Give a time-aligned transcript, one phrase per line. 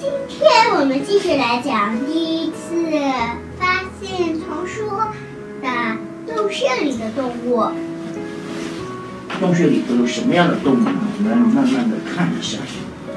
[0.00, 2.92] 今天我们继续来讲第一次
[3.58, 4.88] 发现丛书
[5.60, 5.68] 的
[6.24, 7.64] 洞穴里的动物。
[9.40, 10.92] 洞穴里都有什么样的动物呢？
[11.18, 12.58] 我们慢慢的看一下。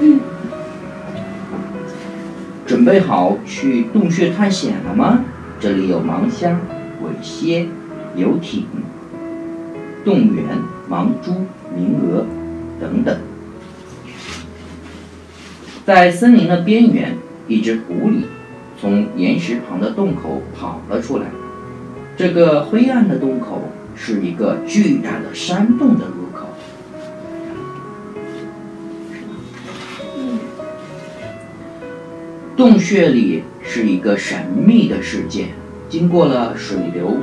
[0.00, 0.18] 嗯，
[2.66, 5.20] 准备好去洞穴探险了吗？
[5.60, 6.58] 这里有盲虾、
[7.00, 7.68] 尾蝎、
[8.16, 8.66] 游艇、
[10.04, 10.58] 动员、
[10.90, 11.30] 盲蛛、
[11.76, 12.26] 鸣鹅
[12.80, 13.16] 等等。
[15.84, 17.16] 在森林的边缘，
[17.48, 18.22] 一只狐狸
[18.80, 21.26] 从岩石旁的洞口跑了出来。
[22.16, 26.46] 这个灰暗的洞口是一个巨大的山洞的入口。
[32.56, 35.46] 洞穴里是一个神秘的世界，
[35.88, 37.16] 经过了水流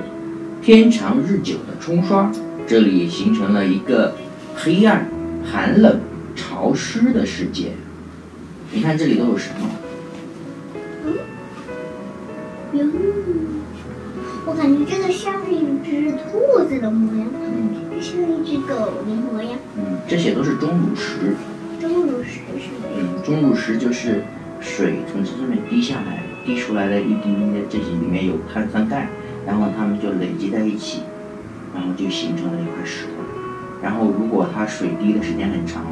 [0.62, 2.30] 天长日久的冲刷，
[2.68, 4.16] 这里形成了一个
[4.54, 5.08] 黑暗、
[5.50, 6.02] 寒冷、
[6.36, 7.72] 潮湿的世界。
[8.72, 9.68] 你看这里都有什么？
[11.06, 11.18] 嗯
[12.74, 12.86] 哟，
[14.46, 19.58] 我感觉这个像是一只兔子的模样，嗯这像一只狗的模样。
[19.76, 21.34] 嗯，这些都是钟乳石。
[21.82, 22.90] 钟乳石是的。
[22.96, 24.22] 嗯，钟乳石就是
[24.62, 29.10] 水从这上面滴下来，滴出来的一滴滴的，这些里面有碳酸钙，
[29.48, 31.02] 然后它们就累积在一起，
[31.74, 33.12] 然后就形成了一块石头。
[33.82, 35.84] 然后如果它水滴的时间很长，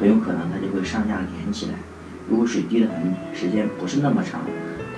[0.00, 1.74] 很有可能它就会上下连起来。
[2.28, 4.40] 如果水滴的很时间不是那么长，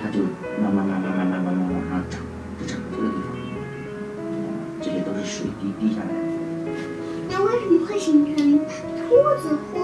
[0.01, 0.23] 它就
[0.61, 2.21] 慢慢慢慢慢慢慢慢往上涨，
[2.59, 3.35] 就长到这个地方。
[4.81, 6.13] 这些都是水滴滴下来的。
[7.29, 8.63] 那为什么会形成兔
[9.41, 9.77] 子或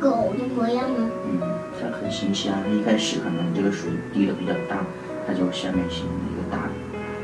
[0.00, 1.08] 狗的模样呢？
[1.26, 1.40] 嗯，
[1.78, 2.58] 它很神奇啊！
[2.64, 4.78] 它一开始可能这个水滴的比较大，
[5.26, 6.72] 它就下面形成一个大的，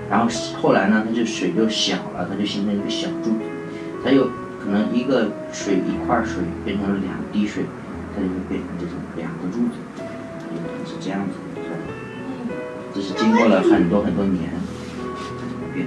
[0.08, 0.28] 然后
[0.60, 3.40] 后来呢，它就水就小了，它就形成一个小柱子，
[4.04, 4.28] 它又
[4.62, 7.64] 可能一个水一块水变成了两滴水，
[8.16, 11.76] 它就会变成这种两个柱子，它有可能是这样子的，是吧？
[12.94, 14.48] 这是经过了很多很多年
[15.36, 15.86] 才这么变。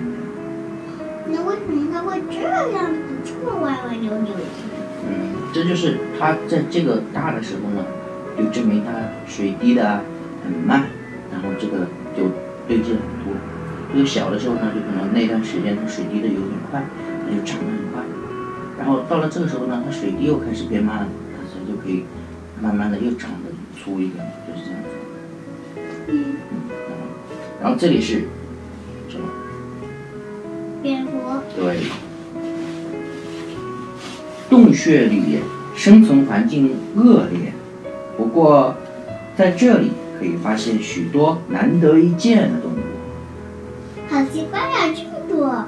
[1.25, 2.37] 那为什么它会这
[2.77, 4.45] 样子这么歪歪扭扭的？
[5.09, 7.83] 嗯，这就是它在这个大的时候呢，
[8.37, 8.91] 就证明它
[9.27, 10.03] 水滴的
[10.43, 10.85] 很慢，
[11.31, 12.29] 然后这个就
[12.67, 13.33] 堆积了很多。
[13.91, 16.83] 这个小的时候呢，就可能那段时间它水滴的有点快，
[17.25, 18.03] 它就长得很快。
[18.77, 22.05] 然后到了这个时候呢，它水滴又开始变慢了，它它就可以
[22.61, 24.89] 慢慢的又长得粗一点，就是这样子。
[26.07, 26.57] 嗯，嗯，
[27.61, 28.23] 然后这里是
[29.07, 29.27] 什么？
[30.81, 31.11] 蝙蝠。
[31.55, 31.77] 对，
[34.49, 35.39] 洞穴里
[35.75, 37.53] 生存环境恶劣，
[38.17, 38.75] 不过
[39.37, 42.75] 在这里可以发现许多难得一见的动物。
[44.09, 45.63] 好奇怪呀、这么多！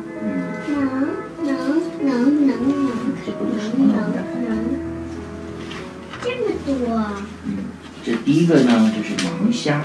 [6.68, 7.56] 嗯，
[8.04, 9.82] 这第一个呢就是盲虾。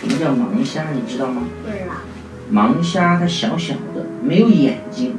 [0.00, 0.90] 什么叫盲虾？
[0.92, 1.42] 你知道吗？
[1.64, 1.94] 不知道。
[2.52, 5.14] 盲虾它小小的，没有眼睛，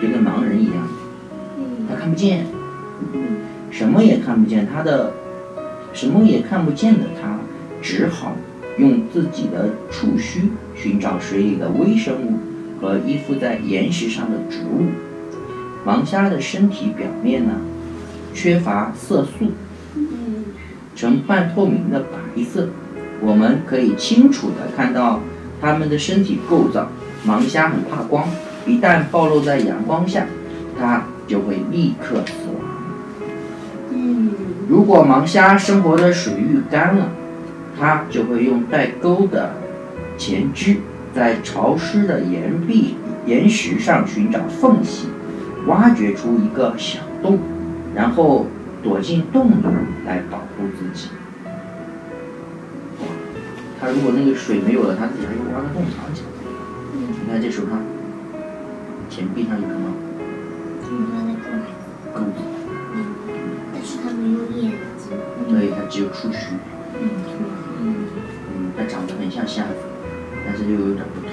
[0.00, 0.76] 就跟盲人一样，
[1.88, 2.46] 它嗯看不见。
[3.12, 3.22] 嗯
[3.70, 5.12] 什么也看不见，它的
[5.92, 7.36] 什么也看不见的它，
[7.82, 8.36] 只好
[8.78, 12.38] 用自己的触须寻找水里的微生物
[12.80, 14.86] 和依附在岩石上的植物。
[15.84, 17.52] 盲虾的身体表面呢，
[18.34, 19.52] 缺乏色素，
[19.94, 20.44] 嗯
[20.94, 22.68] 呈半透明的白色，
[23.20, 25.20] 我们可以清楚地看到
[25.60, 26.88] 它们的身体构造。
[27.26, 28.28] 盲虾很怕光，
[28.66, 30.26] 一旦暴露在阳光下，
[30.78, 32.56] 它就会立刻死亡。
[33.92, 34.30] 嗯
[34.68, 37.08] 如果盲虾生活的水域干了，
[37.78, 39.54] 它就会用带钩的
[40.18, 40.76] 前肢
[41.14, 42.96] 在潮湿的岩壁、
[43.26, 45.06] 岩石上寻找缝隙，
[45.66, 47.38] 挖掘出一个小洞，
[47.94, 48.46] 然后
[48.82, 49.54] 躲进洞里
[50.04, 51.08] 来保护自己。
[53.00, 53.06] 哇，
[53.80, 56.28] 它如果那个水没有了，它自己还会挖个洞藏起来。
[56.94, 57.80] 嗯，你看这手上、
[59.08, 59.92] 前臂上有什么
[60.82, 62.42] 很多的狗，钩子？
[62.94, 62.96] 嗯，
[63.72, 65.16] 但是它没有眼睛。
[65.48, 66.54] 对它只有触须。
[67.00, 67.08] 嗯
[67.80, 69.76] 嗯，嗯，它长得很像虾子，
[70.44, 71.30] 但是又有点不同，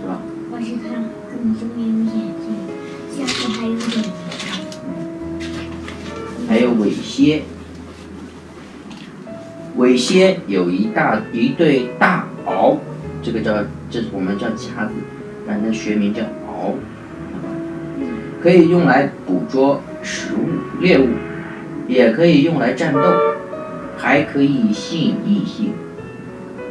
[0.00, 0.20] 是吧？
[0.50, 0.94] 但是它
[1.28, 2.08] 根本就没有眼
[2.40, 2.46] 睛，
[3.12, 4.12] 下次还有眼睛。
[7.18, 7.42] 蝎，
[9.76, 12.76] 尾蝎有一大一对大螯，
[13.20, 13.52] 这个叫
[13.90, 14.92] 这我们叫夹子，
[15.44, 16.74] 但它学名叫螯，
[18.40, 21.08] 可以用来捕捉食物猎物，
[21.88, 23.00] 也可以用来战斗，
[23.96, 25.72] 还可以吸引异性。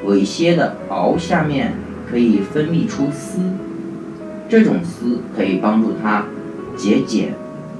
[0.06, 1.74] 尾蝎的螯下面
[2.10, 3.42] 可以分泌出丝，
[4.48, 6.24] 这种丝可以帮助它
[6.78, 7.34] 节俭、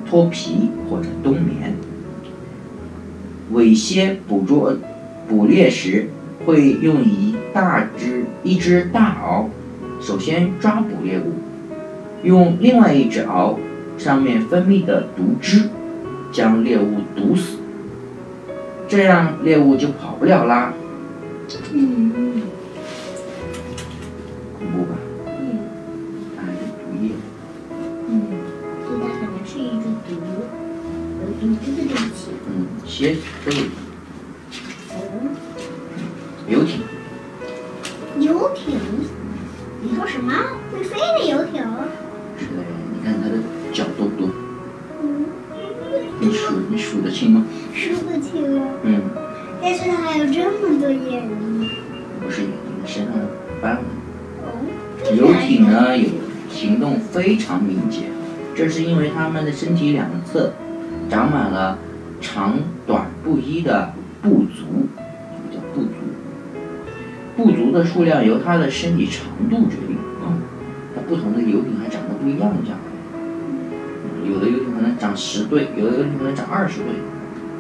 [0.06, 1.74] 脱皮或者冬眠。
[3.52, 4.78] 尾蝎捕捉
[5.28, 6.10] 捕猎时，
[6.46, 9.46] 会用一大只一只大螯，
[10.02, 11.34] 首先抓捕猎物，
[12.24, 13.56] 用另外一只螯
[13.98, 15.70] 上面分泌的毒汁
[16.32, 17.58] 将猎物毒死，
[18.88, 20.74] 这样猎物就跑不了啦。
[21.74, 22.42] 嗯
[24.60, 24.96] 恐怖吧？
[25.26, 25.60] 嗯
[26.36, 27.12] 它还是毒液。
[28.10, 28.22] 嗯，
[28.86, 30.16] 所以它可能是一只毒，
[31.22, 32.07] 有毒汁的。
[32.50, 33.64] 嗯，蝎子都有。
[34.94, 34.98] 哦，
[36.48, 36.82] 游艇，
[38.20, 38.80] 游艇？
[39.82, 40.34] 你说什么？
[40.72, 41.62] 会飞的游艇？
[42.40, 42.64] 是的，
[42.94, 43.36] 你看它的
[43.74, 44.30] 脚多不多？
[45.02, 45.26] 嗯，
[46.20, 47.46] 你数你数得清吗？
[47.74, 48.68] 数不清啊。
[48.84, 49.02] 嗯，
[49.62, 51.70] 但是它还有这么多眼睛。
[52.24, 53.28] 不是眼睛，身上的
[53.62, 53.84] 斑纹。
[54.44, 54.48] 哦，
[55.16, 56.10] 游艇呢有
[56.50, 58.04] 行动非常敏捷，
[58.56, 60.54] 这是因为它们的身体两侧
[61.10, 61.78] 长满了
[62.28, 64.66] 长短不一的步足，
[65.52, 65.94] 这个叫步足。
[67.72, 69.96] 的数量由它的身体长度决定。
[70.22, 70.42] 嗯，
[70.96, 72.78] 它不同的游艇还长得不一样，这样。
[72.80, 76.88] 嗯有的游艇可能长十对，有的游艇可能长二十对，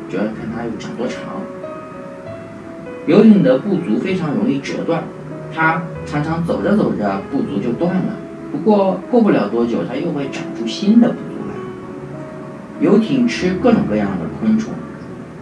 [0.09, 1.21] 主要看它有长多长。
[3.05, 5.03] 游艇的步足非常容易折断，
[5.53, 8.17] 它常常走着走着步足就断了，
[8.51, 11.36] 不过过不了多久，它又会长出新的步足来。
[12.79, 14.71] 游艇吃各种各样的昆虫，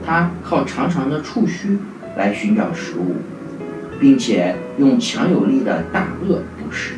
[0.05, 1.77] 它靠长长的触须
[2.15, 3.15] 来寻找食物，
[3.99, 6.93] 并且用强有力的大颚捕食。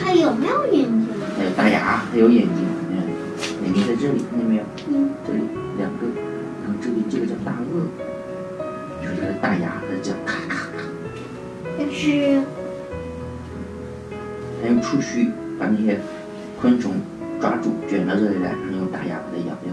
[0.00, 1.06] 它有没有眼睛？
[1.36, 2.54] 还有大牙，还有眼睛，
[2.88, 4.62] 你看，眼睛在这里，看见没有？
[4.88, 5.40] 嗯，这里
[5.78, 6.06] 两个，
[6.64, 7.84] 然后这里这个叫大颚，
[9.02, 10.82] 就是它的大牙，它叫咔咔咔。
[11.76, 12.40] 但是
[14.62, 15.98] 它用触须把那些
[16.60, 16.94] 昆虫
[17.40, 19.72] 抓住，卷到这里来，然后用大牙把它咬掉。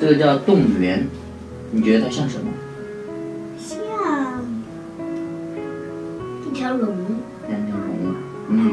[0.00, 1.06] 这个叫动员，
[1.70, 2.50] 你觉得它像什么？
[3.58, 3.78] 像
[6.46, 6.96] 一条龙，
[7.48, 8.14] 像条龙啊，
[8.50, 8.70] 海。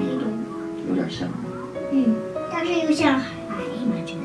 [0.87, 1.27] 有点像。
[1.91, 2.15] 嗯，
[2.51, 3.33] 但是又像海
[3.89, 4.21] 马觉得。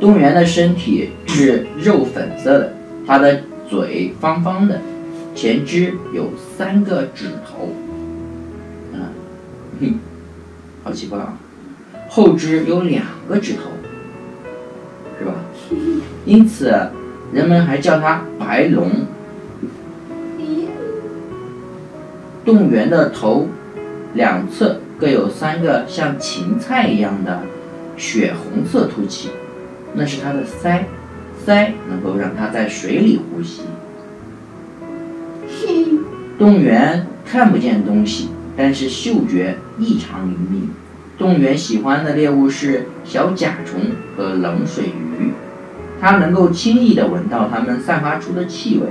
[0.00, 2.72] 动员的身体是肉粉色的，
[3.06, 3.42] 它的
[3.72, 4.78] 嘴方方的，
[5.34, 7.70] 前肢有三个指头，
[8.92, 9.00] 嗯，
[9.80, 9.94] 哼，
[10.84, 11.38] 好奇怪啊！
[12.06, 13.70] 后肢有两个指头，
[15.18, 15.32] 是吧？
[16.26, 16.70] 因此，
[17.32, 18.90] 人们还叫它白龙。
[20.38, 20.68] 嗯
[22.44, 23.46] 动物园的头
[24.12, 27.40] 两侧各有三个像芹菜一样的
[27.96, 29.30] 血红色凸起，
[29.94, 30.82] 那是它的鳃，
[31.46, 33.62] 鳃能够让它在水里呼吸。
[36.38, 40.70] 动物园看不见东西，但是嗅觉异常灵敏。
[41.18, 43.80] 动物园喜欢的猎物是小甲虫
[44.16, 45.32] 和冷水鱼，
[46.00, 48.86] 它能够轻易地闻到它们散发出的气味。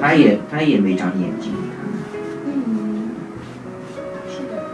[0.00, 2.00] 它也它也没长眼睛，你看看。
[2.46, 3.10] 嗯，
[4.30, 4.64] 是的。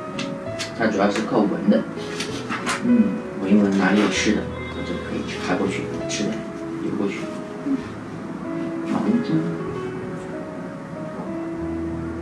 [0.79, 1.83] 它主要是靠闻的，
[2.87, 3.03] 嗯，
[3.43, 4.43] 闻一闻哪里有吃的，
[5.09, 6.31] 可以爬过去吃的，
[6.85, 7.15] 游过去。
[8.87, 8.93] 盲
[9.27, 9.35] 猪，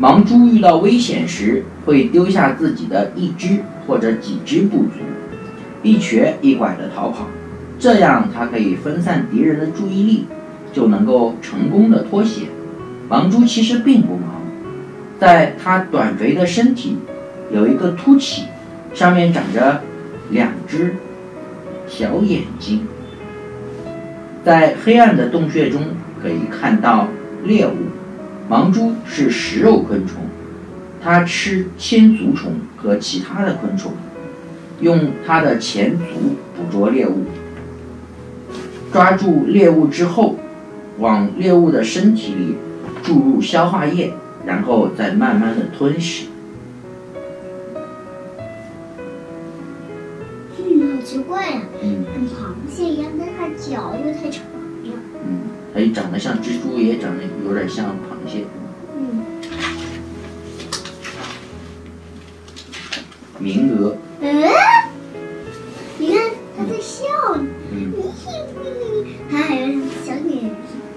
[0.00, 5.00] 盲猪遇到危险时会丢下自己的一只或者几只步足，
[5.82, 7.26] 一瘸一拐的逃跑，
[7.78, 10.26] 这样它可以分散敌人的注意力，
[10.72, 12.48] 就能够成功的脱险。
[13.08, 16.98] 盲猪其实并不盲，在它短肥的身体
[17.52, 18.44] 有一个凸起，
[18.92, 19.80] 上面长着
[20.30, 20.96] 两只
[21.86, 22.86] 小眼睛。
[24.44, 25.82] 在黑暗的洞穴中
[26.22, 27.08] 可以看到
[27.44, 27.72] 猎物。
[28.48, 30.22] 盲蛛是食肉昆虫，
[31.02, 33.92] 它吃千足虫和其他的昆虫，
[34.80, 36.04] 用它的前足
[36.56, 37.24] 捕捉猎物。
[38.92, 40.36] 抓住猎物之后，
[40.98, 42.54] 往猎物的身体里
[43.02, 44.12] 注入消化液，
[44.46, 46.26] 然后再慢慢的吞食。
[52.76, 54.50] 螃蟹一样，但它脚又太长了。
[55.24, 55.40] 嗯，
[55.72, 58.44] 它也长得像蜘蛛，也长得有点像螃蟹。
[58.94, 59.24] 嗯，
[63.38, 64.28] 名额，嗯，
[65.96, 67.06] 你看它在笑，
[67.72, 67.94] 嗯，
[69.30, 69.68] 它还有
[70.04, 70.52] 小眼睛。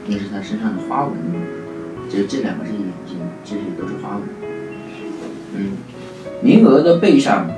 [0.05, 1.15] 那是它身上的花纹。
[2.11, 4.23] 这这两个是眼睛，这些都是花纹。
[5.55, 5.77] 嗯，
[6.41, 7.49] 名额的背上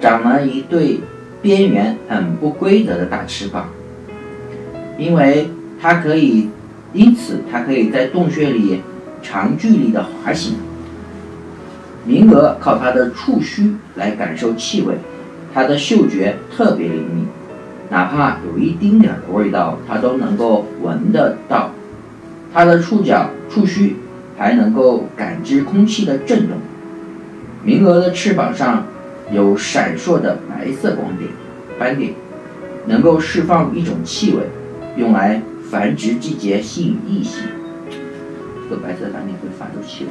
[0.00, 1.00] 长了一对
[1.42, 3.68] 边缘很不规则的大翅膀，
[4.98, 6.50] 因为它可以，
[6.92, 8.82] 因此它可以在洞穴里
[9.22, 10.54] 长距离的滑行。
[12.04, 14.94] 名额靠它的触须来感受气味，
[15.54, 17.26] 它的嗅觉特别灵敏，
[17.90, 21.70] 哪怕有一丁点儿的味道，它都能够闻得到。
[22.52, 23.96] 它的触角、触须
[24.36, 26.58] 还能够感知空气的震动。
[27.62, 28.84] 名额的翅膀上
[29.32, 31.30] 有闪烁的白色光点
[31.78, 32.12] 斑点，
[32.86, 34.42] 能够释放一种气味，
[34.96, 37.44] 用来繁殖季节吸引异性。
[38.68, 40.10] 这个白色斑点会发出气味。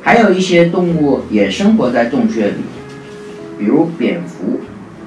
[0.00, 2.62] 还有一些动物也生活在洞穴里，
[3.58, 4.60] 比如蝙蝠，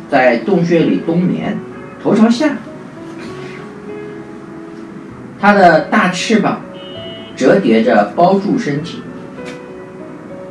[0.10, 1.58] 在洞穴里冬眠，
[2.04, 2.56] 头朝下，
[5.40, 6.62] 它的大翅膀
[7.42, 9.00] 折叠着包住身体，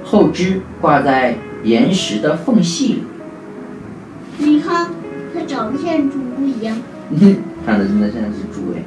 [0.02, 3.04] 后肢挂在岩石的缝隙里。
[4.38, 4.90] 你看，
[5.32, 6.76] 它长得像猪一样。
[7.64, 8.82] 看的真的像只猪哎，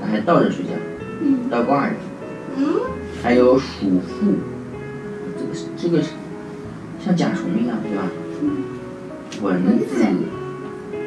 [0.00, 0.70] 它还倒着睡觉，
[1.20, 1.94] 嗯倒挂着。
[2.58, 2.64] 嗯，
[3.20, 4.34] 还有鼠妇，
[5.36, 6.10] 这个是这个是
[7.04, 8.04] 像甲虫一样，对吧？
[9.42, 10.04] 蚊子，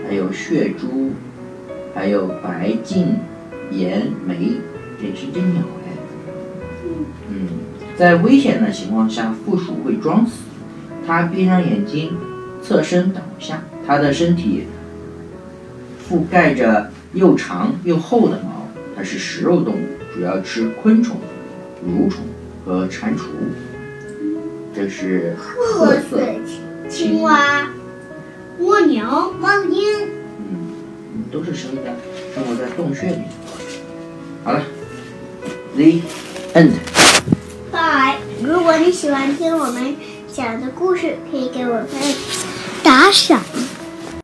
[0.06, 1.12] 还有血蛛，
[1.94, 3.18] 还有白颈
[3.72, 4.54] 岩梅，
[5.00, 5.92] 这是只鸟哎。
[7.30, 7.48] 嗯，
[7.98, 10.44] 在危险的情况下，负鼠会装死，
[11.06, 12.16] 它闭上眼睛，
[12.62, 14.66] 侧身倒下，它的身体
[16.10, 21.18] 覆盖着又长又厚的毛，它是食肉动物，主要吃昆虫。
[21.84, 22.24] 蠕虫
[22.64, 23.22] 和蟾蜍，
[24.72, 26.22] 这是褐褐色色。
[26.88, 27.68] 青蛙、
[28.60, 30.21] 蜗牛、猫鹰。
[31.32, 31.96] 都是生在，
[32.36, 33.22] 生活在洞穴里。
[34.44, 34.64] 好了
[35.76, 36.02] ，The
[36.54, 36.74] end。
[37.72, 38.18] Bye！
[38.44, 39.96] 如果你喜欢听我们
[40.34, 41.88] 讲的故事，可以给我们
[42.84, 43.42] 打赏。